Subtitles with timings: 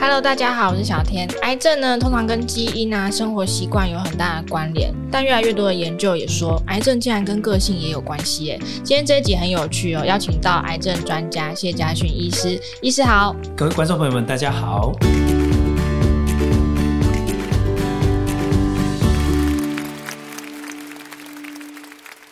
[0.00, 1.28] Hello，大家好，我是小天。
[1.42, 8.60] 癌症呢，通常跟基因啊、生活习惯有很大的关联，但越来越多的研究也说，癌症竟然跟个性也有关系耶。
[8.84, 13.34] 今天这一集很有趣哦，邀请到癌症专家谢家训医师，医师好。
[13.56, 14.92] 各位观众朋友们，大家好。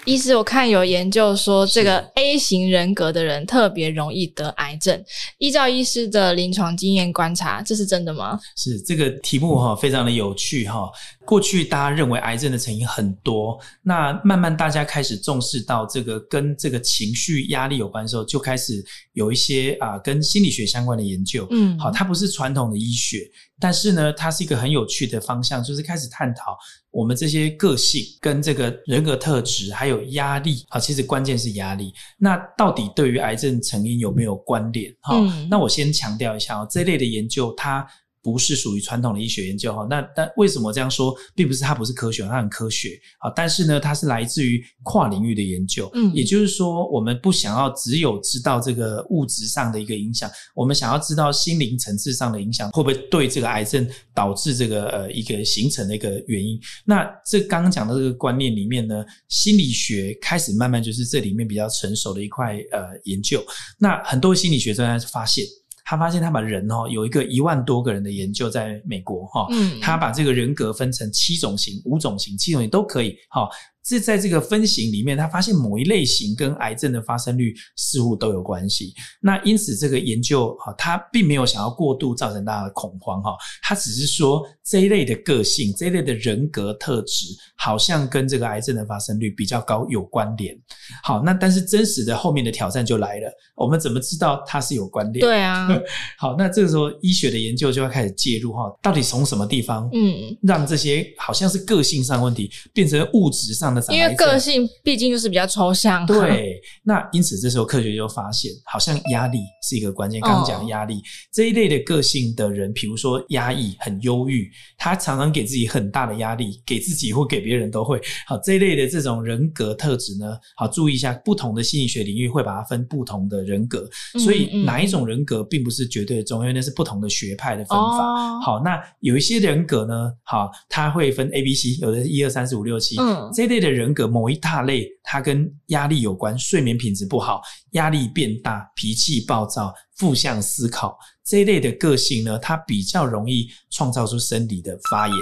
[0.07, 5.05] 医师，我看有研究说，这个 A 型人格的人特别容易得癌症。
[5.39, 8.39] 依照医师的临床经验观察，这是真的吗？
[8.57, 10.89] 是这个题目哈，非常的有趣哈。
[11.27, 21.47] 过去大家认为癌症的成因很多，那慢慢大家开始重视到这个跟这个情绪压力有关的时候，就开始有一些啊跟心理学相关的研究。
[21.51, 26.57] 嗯，好，它不是传统的医学，但是呢，它是一个很有趣的方向，就是开始探讨
[26.91, 30.65] 我们这些个性跟这个人格特质还有压力。
[30.69, 31.93] 好，其实关键是压力。
[32.17, 34.95] 那到底对于癌症成因有没有关联？
[35.01, 37.87] 哈，嗯，那我先强调一下哦，这类的研究它。
[38.27, 56.59] 不是属于传统的医学研究哈，那但为什么这样说，并不是它不是科学，它很科学啊，但是呢，它是来自于跨领域的研究，嗯，也就是说，我们不想要只有知道这个物质上的一个影响，我们想要知道心灵层次上的影响会不会对这个癌症导致这个呃一个形成的一个原因。
[56.85, 63.41] 那这刚刚讲的这个观念里面呢，心理学开始慢慢就是这里面比较成熟的一块呃研究。
[63.79, 65.47] 那很多心理学专家发现。
[65.87, 69.47] 他发现，他把人哦，有一个一万多个人的研究，在美国哈，
[69.81, 73.49] 他把这个人格分成七种型、五种型、七种型都可以哈。
[73.87, 78.93] 是在这个分型里面，他发现某一类型跟癌症的发生率似乎都有关系。
[79.21, 87.27] 那因此，这个研究哈，他并没有想要过度造成大家的恐慌哈，他只是说这一类的个性、这一类的人格特质，
[87.57, 90.59] 好像跟这个癌症的发生率比较高有关联。
[91.05, 95.21] 好，那但是真实的后面的挑战就来了，我们怎么知道它是有关联？
[95.21, 95.69] 对啊。
[96.19, 103.76] 好，那这个时候医学的研究就要开始介入哈，到底从什么地方，嗯，让这些好像是个性上问题变成物质上。
[103.91, 106.61] 因为个性毕竟就是比较抽象，对。
[106.83, 110.21] 那因此这时候科学就发现，好像压力是一个关键。
[110.21, 118.01] 刚刚讲压力这一类的个性的人，比如说压抑、很忧郁，他常常给自己很大的压力，给自己或给别人都会。
[118.27, 123.87] 好，这一类的这种人格特质呢，好，注意一下，不同的心理学领域会把它分不同的人格，
[124.25, 128.41] 所以哪一种人格并不是绝对的重要，因为那是不同的学派的分法。
[128.41, 133.66] 好，那有一些人格呢，好，他会分 A、B、C，有的是一二三四五六七，嗯，这一类的。
[133.69, 145.17] 人格某一大类，它跟压力有关，睡眠品质不好，压力变大，脾气暴躁，负向思考这一类的个性呢，它比较容易创造出生理的发炎。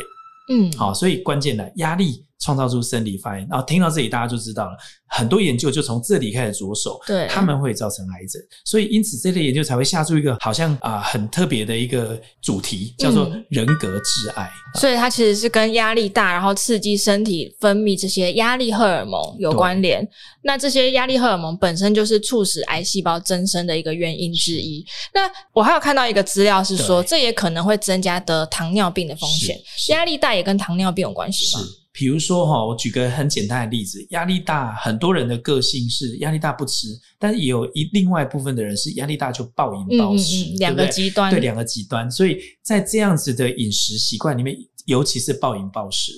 [0.51, 2.25] 嗯，好，所以关键的压力。
[2.45, 14.45] 创造出生理发炎，然后听到这里大家就知道了，很多研究就从这里开始着手，对，他们会造成癌症，所以因此这类研究才会下出一个好像啊、呃、很特别的一个主题，叫做人格致癌。
[14.45, 20.07] 嗯、所以它其实是跟压力大，然后刺激身体分泌这些压力荷尔蒙有关联。
[20.43, 24.85] 那这些压力荷尔蒙本身就是促使癌细胞增生的一个原因之一。
[25.15, 25.23] 那
[25.55, 29.59] 我还有看到一个资料是说，这也可能会增加得糖尿病的风险。
[29.89, 31.65] 压力大也跟糖尿病有关系吗？
[31.97, 36.89] 比如说哈，我举个很简单的例子，压力大，很多人的个性是压力大不吃，
[37.21, 42.11] 但是也有一另外一部分的人是压力大就暴饮暴食，嗯嗯，两个极端，对，两个极端。
[42.11, 44.57] 所以在这样子的饮食习惯里面，
[44.87, 46.11] 尤其是暴饮暴食，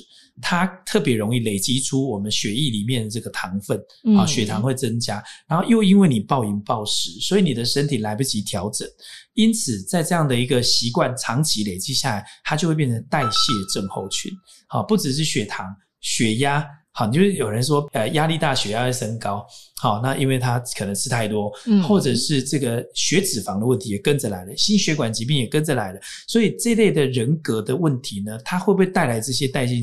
[0.42, 3.80] 它特别容易累积出我们血液里面的这个糖分
[4.16, 8.86] 啊，血糖会增加，然后又因为你暴饮暴食，所以你的身体来不及调整。
[9.34, 13.28] 因此，在这样的一个习惯长期累积下来，它就会变成代谢
[13.72, 14.30] 症候群。
[14.68, 15.66] 好，不只是血糖、
[16.00, 19.46] 血压，好，就是有人说，呃，压力大，血压会升高。
[19.76, 26.00] 好，那因为他可能吃太多，嗯，或者是这个血脂肪的问题也跟着来了，心血管疾病也跟着来了。
[26.26, 29.74] 所以这类的人格的问题呢，它会不会带来这些代谢？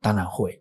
[0.00, 0.56] 当然会。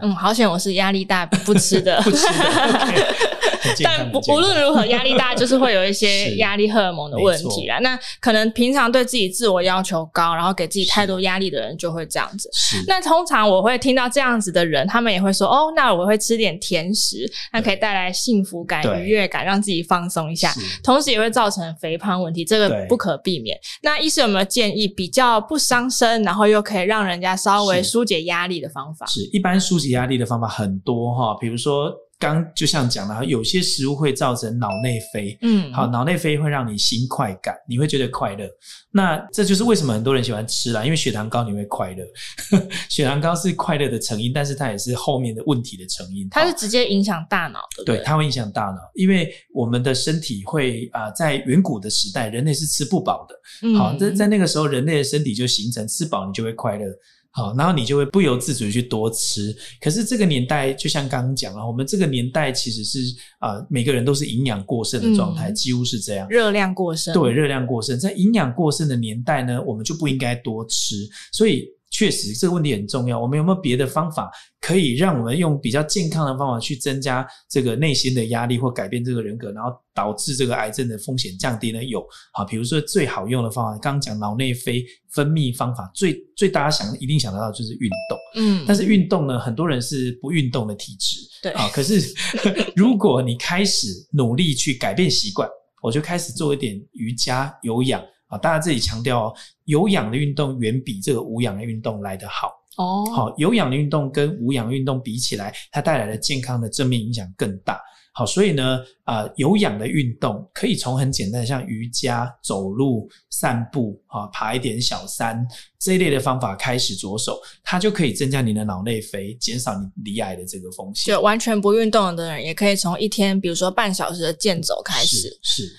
[0.00, 2.32] 嗯，好险我是压力大不吃的，不吃的。
[2.32, 3.33] Okay
[3.82, 7.78] 但不无论如何，压力大就是会有一些 压力荷尔蒙的问题啦。
[7.80, 12.50] 那可能平常对自己自我要求高，然后给自己太多压力的人就会这样子。
[12.86, 20.52] 那通常我会听到这样子的人，他们也会说：“哦，那我会吃点甜食，那可以带来幸福感、愉悦感，让自己放松一下。
[20.82, 23.58] 同时也会造成肥胖问题，这个不可避免。
[23.82, 29.06] 那医生有没有建议比较不伤身，然后又可以让人家稍微疏解压力的方法？
[29.06, 38.48] 是，一般疏解压力的方法很多哈，比如说刚就像讲了，有些食物会造成脑内啡，嗯，好，脑内啡会让你心快感，你会觉得快乐。
[38.90, 42.04] 那这就是为什么很多人喜欢吃啦，因为血糖高你会快乐。
[42.88, 46.28] 血糖高是快乐的成因，但是它也是后面的问题的成因。
[46.30, 53.34] 它是直接影响大脑的，对，它会影响大脑，因为我们的身体会啊、呃，在远古的时代，人类是吃不饱的。
[53.68, 56.86] 嗯、好，在在那个时候，人类的身体就形成吃饱你就会快乐。
[57.34, 59.54] 好，然后你就会不由自主去多吃。
[59.80, 63.00] 可是这个年代，就像刚刚讲了，我们这个年代其实是
[63.40, 66.28] 啊、呃，每个人都是营养过剩的状态，嗯、几乎是这样。
[66.28, 67.12] 热量过剩。
[67.12, 70.96] 对，热量过剩，在营养过剩的年代呢，我们就不应该多吃。
[71.32, 71.66] 所以。
[71.94, 73.20] 确实，这个问题很重要。
[73.20, 74.28] 我们有没有别的方法
[74.60, 81.84] 可以让我们用比较健康的方法去增加这个内心的压力，或改变这个人格，然后导致这个癌症的风险降低呢？
[81.84, 88.18] 有，好，比如说最好用的方法，刚刚讲脑内啡分泌方法，最最大家想一定想得到就是运动。
[88.34, 91.20] 嗯，但是运动呢，很多人是不运动的体质。
[91.42, 92.12] 对，啊，可是
[92.74, 95.48] 如果你开始努力去改变习惯，
[95.80, 98.02] 我就开始做一点瑜伽、有氧。
[98.34, 99.34] 啊，大家这里强调哦，
[99.64, 103.08] 有氧的运动远比这个无氧的运动来得好哦。
[103.14, 107.80] 好，有氧的运动跟无氧运动比起来，它带来的健康的正面影响更大。
[108.16, 115.44] 好，所以呢，啊，有氧的运动可以从很简单的像瑜伽、走路、散步啊，爬一点小山
[115.80, 121.12] 这一类的方法开始着手，它就可以增加你的脑内啡，减少你罹癌的这个风险。
[121.12, 125.16] 就完全不运动的人，也可以从一天，比如说半小时的健走开始。
[125.42, 125.66] 是。
[125.66, 125.76] 是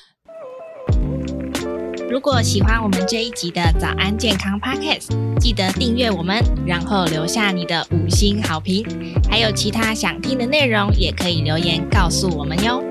[2.15, 8.85] 如果喜欢我们这一集的早安健康 Podcast，记得订阅我们，然后留下你的五星好评。
[9.29, 12.81] 还有其他想听的内容，也可以留言告诉我们哟。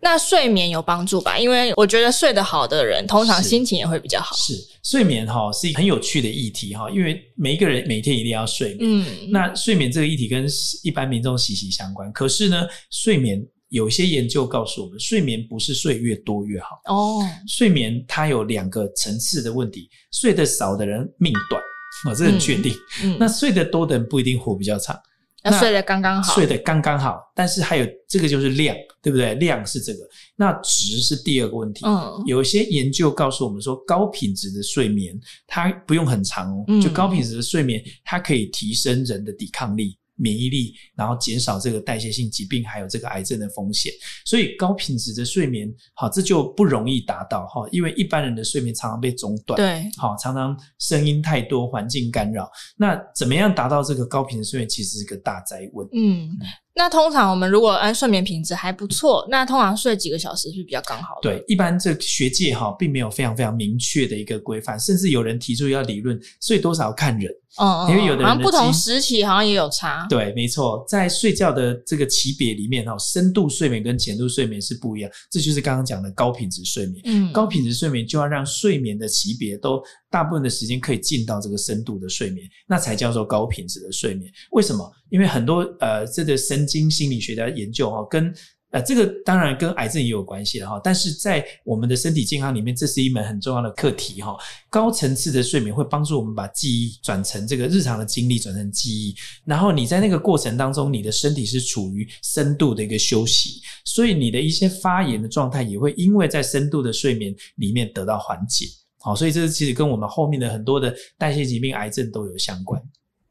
[0.00, 1.36] 那睡眠有帮助吧？
[1.36, 4.36] 因为我觉得睡得好的人，通常心情也会比较好。
[4.36, 8.78] 是，是睡眠哈是一个很有趣的议题哈，因为每一个人每天一定要睡眠。
[8.80, 10.46] 嗯，那睡眠这个议题跟
[10.84, 12.12] 一般民众息息相关。
[12.12, 13.44] 可是呢，睡眠。
[13.74, 17.20] 有些研究告诉我们，睡眠不是睡越多越好哦。
[17.48, 21.60] 睡眠它有两个层次的问题，睡得少的人命短，
[22.08, 22.72] 我这很确定。
[23.02, 24.96] 嗯，那睡得多的人不一定活比较长，
[25.42, 27.18] 那睡得刚刚好，睡得刚刚好。
[27.34, 29.34] 但是还有这个就是量，对不对？
[29.34, 29.98] 量是这个，
[30.36, 31.84] 那值是第二个问题。
[31.84, 35.18] 嗯，有一些研究告诉我们说，高品质的睡眠
[35.48, 39.98] 它不用很长哦，就高品质的睡眠它可以提升人的抵抗力。
[40.16, 43.92] 免疫力，然后减少这个代谢性疾病，还有这个癌症的风险。
[44.24, 52.50] 所以高品质的睡眠，好，这就不容易达到哈，因为一般人的睡眠常常被中断，对，好，常常声音太多，环境干扰。
[52.76, 55.88] 那怎么样达到这个高品质睡眠，其实是个大灾问。
[55.92, 56.36] 嗯。
[56.76, 61.30] 那通常我们如果按睡眠品质还不错，那通常睡几个小时是比较刚好的。
[61.30, 67.32] 对，一般这学界哈并没有非常非常明确的一个规范，甚至有人提出要理论睡多少看人。
[67.56, 70.04] 嗯，因为有的人的好像不同时期好像也有差。
[70.10, 77.00] 对，没错，在睡觉的这个级别里面哈，深度睡眠跟浅度睡眠是不一样，这就是刚刚讲的高品质睡眠。
[77.04, 79.80] 嗯，高品质睡眠就要让睡眠的级别都
[80.10, 84.28] 大部分的时间可以进到这个深度的睡眠，那才叫做高品质的睡眠。
[84.50, 84.92] 为什么？
[85.10, 88.34] 因为很多呃，这个神经心理学家研究哈，跟
[88.70, 94.36] 呃这个当然跟癌症也有关系了哈，但是在我们的身体健康里面，这是一门很重要的课题哈。
[94.68, 99.14] 高层次的睡眠会帮助我们把记忆转成这个日常的经历转成记忆，
[99.44, 108.66] 然后你在那个过程当中，你的身体是处于深度的一个休息，所以你的一些发炎的状态也会因为在深度的睡眠里面得到缓解。
[108.98, 112.82] 好，所以这其实跟我们后面的很多的代谢疾病、癌症都有相关。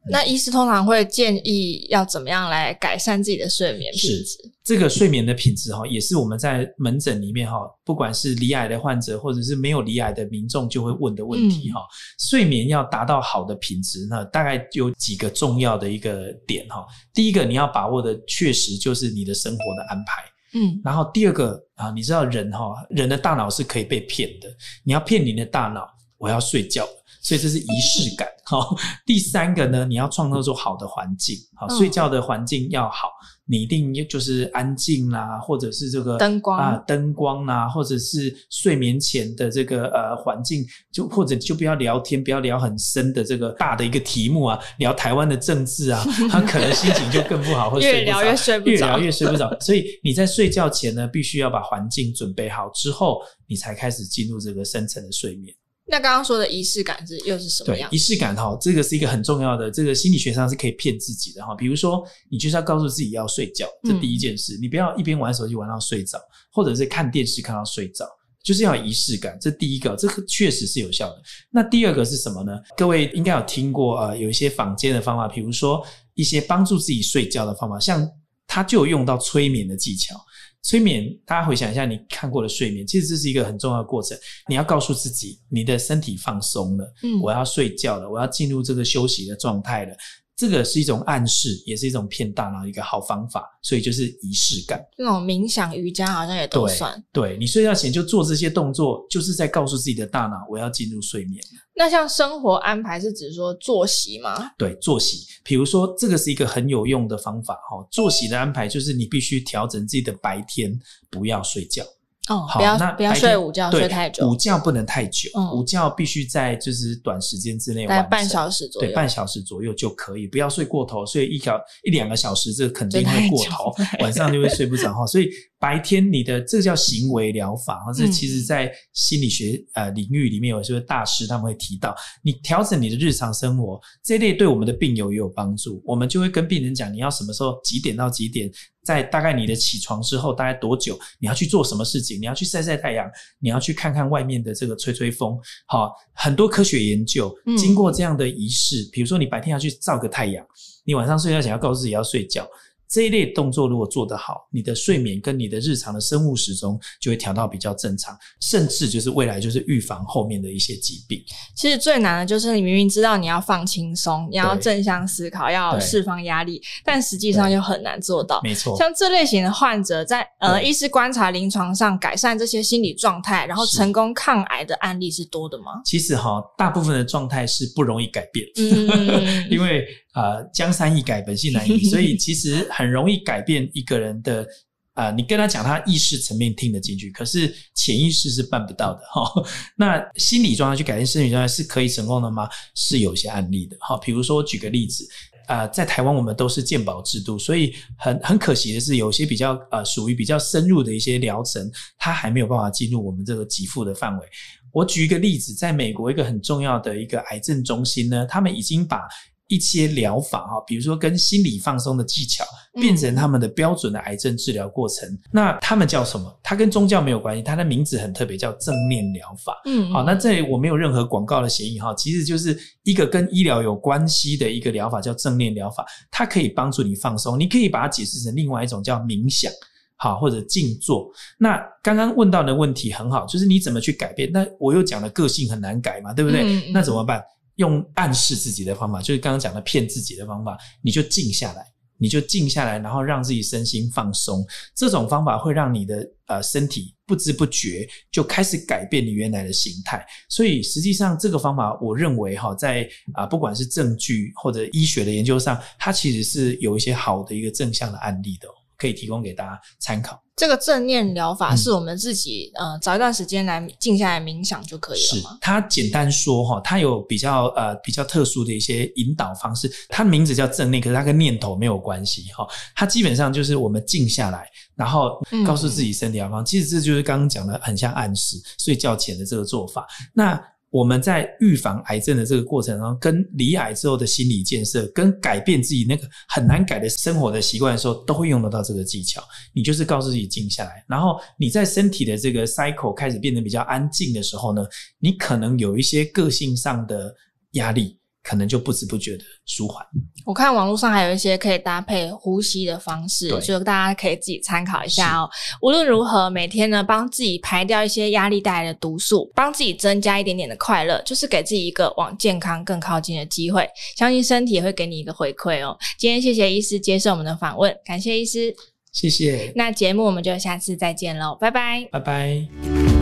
[0.10, 4.24] 那医师通常会建议要怎么样来改善自己的睡眠品质？
[4.24, 11.80] 是这个睡眠的品质哈，也是我们在门诊里面哈，不管是罹癌的患者或者是没有罹癌的民众就会问的问题哈。
[11.80, 16.86] 嗯、睡眠要达到好的品质那，大概有几个重要的一个点哈。
[17.14, 20.24] 第一个你要把握的确实就是你的生活的安排，
[20.60, 20.82] 嗯。
[20.84, 24.50] 然后第二个啊，你知道人哈，人的大脑是可以被骗的，
[24.84, 26.86] 你要骗你的大脑，我要睡觉。
[27.24, 28.76] 所以这是仪式感，好。
[29.06, 33.08] 第三个呢，你要创造出好的环境，好，睡觉的环境要好，
[33.46, 49.58] 你一定就是安静啦，或者是这个灯光啊，灯光啦，或者是睡眠前的这个呃环境，就或者就不要聊天，不要聊很深的这个大的一个题目啊，聊台湾的政治啊， 他可能心情就更不好，或者越聊越睡不着，越聊越睡不着。
[49.62, 55.56] 所以你在睡觉前呢，必须要把环境准备好之后，你才开始进入这个深层的睡眠。
[55.86, 57.90] 那刚刚说的仪式感是又是什么样？
[57.90, 61.54] 对，仪式感哈，这个是一个很重要的，这个心理学上是可以骗自己的哈。
[61.54, 66.18] 比如说，你就是要告诉自己要睡觉，这第一件事，嗯、你不要一边玩手机玩到睡着，
[66.52, 68.08] 或者是看电视看到睡着，
[68.42, 69.38] 就是要仪式感。
[69.42, 71.22] 这第一个，这个确实是有效的。
[71.52, 72.58] 那第二个是什么呢？
[72.78, 78.10] 各位应该有听过呃，有一些坊间的方法，比如说一些帮助自己睡觉的方法，像
[78.48, 80.16] 他就有用到催眠的技巧。
[80.64, 84.18] 催眠，大家回想一下，你看过的睡眠，其实这是一个很重要的过程。
[84.48, 89.94] 你要告诉自己，你的身体放松了，嗯，我要睡觉了，我要进入这个休息的状态了。
[90.36, 94.84] 这个是一种暗示，也是一种骗大脑一个好方法，所以就是仪式感。
[94.98, 97.02] 那种冥想、瑜伽好像也都算。
[97.12, 101.40] 对，对，你睡觉前就做这些动作，就是在告诉自己的大脑，我要进入睡眠。
[101.76, 104.52] 那像生活安排是指说作息吗？
[104.58, 105.26] 对，作息。
[105.44, 107.88] 比如说，这个是一个很有用的方法哈。
[107.92, 111.84] 作息的安排就是你必须调整自己的白天，不要睡觉。
[112.30, 114.30] 哦，好，不要那不要睡午觉，睡太久。
[114.30, 121.06] 午觉不能太久，嗯、午觉必须在就是短时间之内，大概半小时左右，对，半小时左右就可以，不要睡过头。
[121.06, 125.06] 睡一小一两个小时，这肯定会过头， 晚上就会睡不着哈。
[125.06, 125.30] 所以。
[125.64, 135.82] 白天你的这个叫行为疗法，或者其实在心理学呃领域里面，有些大师他们会提到，你调整你的日常生活，这类对我们的病友也有帮助。
[135.86, 138.52] 我们就会跟病人讲，你要什么时候几点到几点，
[138.84, 142.20] 在大概你的起床之后大概多久，你要去做什么事情？
[142.20, 143.10] 你要去晒晒太阳，
[143.40, 145.40] 你要去看看外面的这个吹吹风。
[145.66, 150.46] 好，很多科学研究经过这样的仪式，比如说你白天要去照个太阳，
[150.84, 152.48] 你晚上睡觉前要告诉自己要睡觉。
[152.94, 161.20] 这一类动作如果做得好，你的睡眠跟你的日常的生物时钟就会调到比较正常，甚至就是未来就是预防后面的一些疾病。
[161.56, 168.40] 其实最难的就是你明明知道你要放轻松，你要正向思考，要释放压力，但实际上又很难做到。
[168.44, 175.82] 没错，像这类型的患者在呃医师观察临床上改善这些心理状态，然后成功抗癌的案例是多的吗？
[175.84, 179.84] 其实哈，大部分的状态是不容易改变，嗯、 因为。
[180.14, 184.48] 呃，江山易改，本性难移，所以其实 很容易改变一个人的。
[184.96, 189.44] 呃，你跟他讲，他意识层面听得进去，可是潜意识是办不到的哈。
[189.76, 192.48] 那心理状态去改变身体状态是可以成功的吗？
[192.76, 193.76] 是有些案例的。
[193.80, 195.04] 好，比如说举个例子，
[195.48, 201.68] 呃，在台湾我们都是健保制度，所以很很可惜的是，有些比较呃属于比较深入的一些疗程，
[201.98, 204.28] 它还没有办法进入我们这个给付的范围。
[204.72, 209.00] 我举一个例子，在美国一个很重要的一个癌症中心呢，他们已经把
[209.48, 215.08] 一些疗法哈，比如说跟心理放松的技巧，变成他们的标准的癌症治疗过程。
[215.08, 216.40] 嗯、那他们叫什么？
[216.42, 219.62] 它跟宗教没有关系，它的名字很特别，叫正念疗法。
[219.66, 225.86] 嗯，好，那这里我没有任何广告的嫌疑哈，其实就是一个跟医疗有关系的一个疗法，叫正念疗法。
[226.10, 229.52] 它可以帮助你放松，你可以把它解释成另外一种叫冥想，
[229.98, 231.12] 好，或者静坐。
[231.38, 234.32] 那刚刚问到的问题很好，就是你怎么去改变？
[234.32, 236.44] 那我又讲了个性很难改嘛，对不对？
[236.44, 237.22] 嗯、那怎么办？
[237.56, 241.66] 用暗示自己的方法，就是刚刚讲的骗自己的方法，你就静下来，
[241.98, 244.46] 你就静下来，然后让自己身心放松。
[244.76, 250.06] 这种方法会让你的呃身体不知不觉就开始改变你原来的形态。
[250.30, 258.48] 所以实际上这个方法，我认为哈，在啊不管是证据或者医学的研究上，它其实是有一些好的一个正向的案例的。
[258.84, 260.22] 可以提供给大家参考。
[260.36, 265.30] 这个正念疗法是我们自己、嗯、呃找一段时间来静下来冥想就可以了吗？
[265.32, 269.72] 是，它简单说哈，它有比较呃比较特殊的一些引导方式。
[269.88, 272.46] 它名字叫正念，可是它跟念头没有关系哈。
[272.76, 276.44] 它基本上就是我们静下来，然后告诉自己身体要放。
[276.44, 279.88] 嗯、其实这就是刚刚讲的很像暗示睡觉前的这个做法。
[280.14, 280.44] 那
[280.74, 289.22] 我们在预防癌症的这个过程中，跟离癌之后的心理建设，跟改变自己那个很难改的生活的习惯的时候，都会用得到这个技巧。
[289.54, 294.66] 你就是告诉自己静下来，然后你在身体的这个 cycle 开始变得比较安静的时候呢，
[294.98, 297.14] 你可能有一些个性上的
[297.52, 298.00] 压力。
[298.24, 299.86] 可能就不知不觉的舒缓。
[300.26, 305.30] 我看网络上还有一些可以搭配呼吸的方式，就大家可以自己参考一下哦。
[305.62, 313.70] 无论如何，每天呢，帮自己排掉一些压力带来的毒素，帮自己增加一点点的快乐，就是给自己一个往健康更靠近的机会。
[313.98, 315.78] 相信身体也会给你一个回馈哦。
[316.00, 318.56] 今天谢谢医师接受我们的访问，感谢医师，
[318.94, 319.52] 谢谢。
[319.56, 322.93] 那节目我们就下次再见喽，拜拜，拜拜。